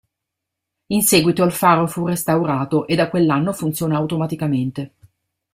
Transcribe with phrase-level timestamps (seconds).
[0.87, 4.93] In seguito il faro fu restaurato e da quell'anno funziona automaticamente.